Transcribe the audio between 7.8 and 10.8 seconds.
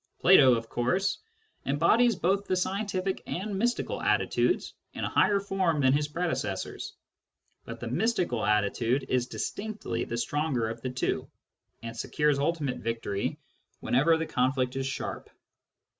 mystical attitude is dis tinctly the stronger